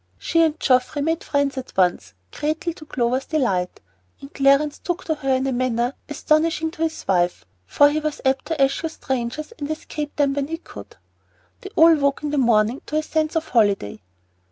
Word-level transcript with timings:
She 0.17 0.41
and 0.41 0.59
Geoffrey 0.59 1.03
made 1.03 1.23
friends 1.23 1.59
at 1.59 1.77
once, 1.77 2.15
greatly 2.31 2.73
to 2.73 2.87
Clover's 2.87 3.27
delight, 3.27 3.79
and 4.19 4.33
Clarence 4.33 4.79
took 4.79 5.03
to 5.05 5.13
her 5.13 5.31
in 5.35 5.45
a 5.45 5.51
manner 5.51 5.93
astonishing 6.09 6.71
to 6.71 6.81
his 6.81 7.07
wife, 7.07 7.45
for 7.67 7.87
he 7.91 7.99
was 7.99 8.19
apt 8.25 8.45
to 8.47 8.59
eschew 8.59 8.89
strangers, 8.89 9.53
and 9.59 9.69
escape 9.69 10.15
them 10.15 10.33
when 10.33 10.47
he 10.47 10.57
could. 10.57 10.95
They 11.59 11.69
all 11.75 11.93
woke 11.93 12.23
in 12.23 12.31
the 12.31 12.39
morning 12.39 12.81
to 12.87 12.95
a 12.97 13.03
sense 13.03 13.35
of 13.35 13.49
holiday. 13.49 14.01